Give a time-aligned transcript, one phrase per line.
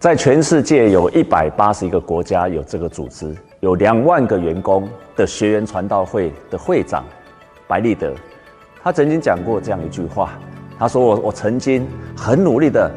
[0.00, 7.04] 在全世界有一百八十一个国家有这个组织，有两万个员工的学员传道会的会长
[7.68, 8.14] 白立德，
[8.82, 10.38] 他曾经讲过这样一句话，
[10.78, 11.86] 他说我：“我曾经
[12.16, 12.90] 很努力的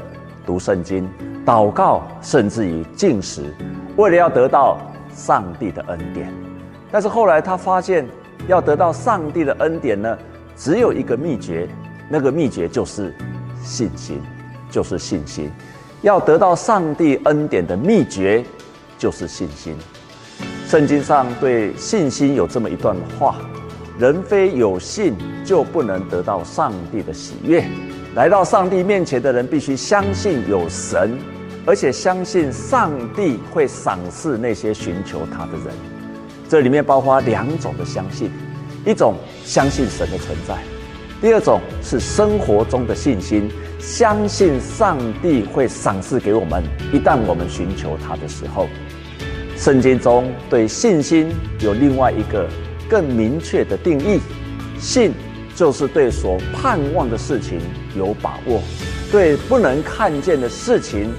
[0.46, 1.06] 读圣经、
[1.46, 3.54] 祷告，甚至于进食，
[3.98, 4.78] 为了要得到
[5.14, 6.34] 上帝的恩典。
[6.90, 8.08] 但是后来他发现，
[8.48, 10.18] 要得到上帝的恩典呢，
[10.56, 11.68] 只有一个秘诀，
[12.08, 13.14] 那个秘诀就是
[13.62, 14.22] 信心，
[14.72, 15.52] 就是信心。”
[16.04, 18.44] 要得到上帝恩典的秘诀，
[18.98, 19.74] 就是信心。
[20.68, 23.38] 圣经上对信心有这么一段话：
[23.98, 25.16] 人非有信，
[25.46, 27.64] 就不能得到上帝的喜悦。
[28.16, 31.18] 来到上帝面前的人，必须相信有神，
[31.66, 35.74] 而且相信上帝会赏赐那些寻求他的人。
[36.50, 38.30] 这里面包括两种的相信：
[38.86, 39.16] 一种
[39.46, 40.58] 相信神的存在，
[41.24, 43.50] 第二种是生活中的信心。
[43.80, 48.68] 相信上帝会赏赐给我们，一旦我们寻求他的时候。
[49.56, 51.30] 圣经中对信心
[51.62, 52.46] 有另外一个
[52.90, 54.20] 更明确的定义：
[54.78, 55.14] 信
[55.56, 57.58] 就是对所盼望的事情
[57.98, 58.62] 有把握，
[59.10, 61.10] 对不能看见的事情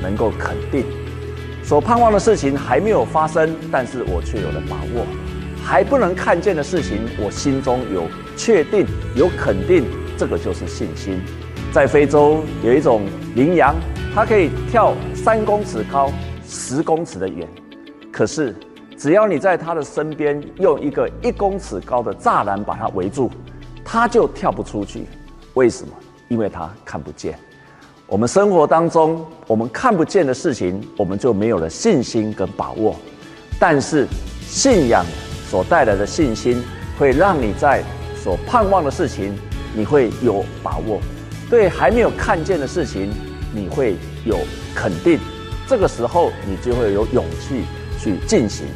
[0.00, 0.86] 能够肯定。
[1.62, 5.04] 所盼望的事情还没有发生，但是我却有了把握；
[5.64, 9.84] 还不能看见的事情，我心中有确定、有肯定，
[10.18, 11.20] 这个就是信心。
[11.72, 13.02] 在非洲有一种
[13.36, 13.74] 羚羊，
[14.14, 16.10] 它可以跳三公尺高、
[16.48, 17.46] 十公尺的远，
[18.10, 18.54] 可是
[18.98, 23.30] 只要你在它的身边用一个一公尺高的栅栏把它围住，
[23.84, 25.04] 它就跳不出去。
[25.54, 25.92] 为什么？
[26.28, 27.38] 因为它看不见。
[28.06, 32.96] 我们生活当中，我们看不见的事情，我们就没有了信心跟把握。
[33.60, 34.08] 但是
[34.40, 35.04] 信仰
[35.50, 36.62] 所带来的信心，
[36.96, 37.82] 会让你在
[38.22, 39.36] 所盼望的事情，
[39.74, 41.00] 你会有把握。
[41.50, 43.10] 对还没有看见的事情，
[43.52, 44.38] 你会有
[44.76, 45.18] 肯定，
[45.66, 47.64] 这个时候你就会有勇气
[47.98, 48.66] 去进行。